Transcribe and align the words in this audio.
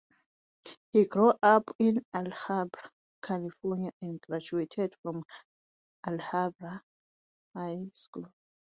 He 0.91 1.05
grew 1.05 1.35
up 1.43 1.75
in 1.77 2.03
Alhambra, 2.11 2.89
California, 3.21 3.91
and 4.01 4.19
graduated 4.21 4.95
from 5.03 5.23
Alhambra 6.07 6.81
High 7.55 7.85
School. 7.93 8.33